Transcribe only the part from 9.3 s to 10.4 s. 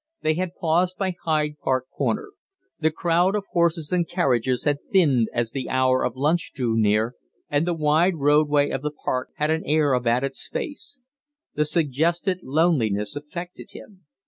had an air of added